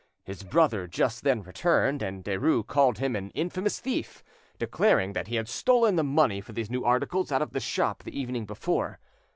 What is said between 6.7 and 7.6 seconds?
new articles out of the